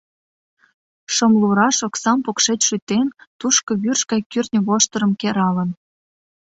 Шымлураш 1.15 1.77
оксам 1.87 2.19
покшеч 2.25 2.59
шӱтен, 2.67 3.07
тушко 3.39 3.71
вӱрж 3.81 4.01
гай 4.11 4.21
кӱртньӧ 4.31 4.59
воштырым 4.67 5.11
кералын. 5.21 5.69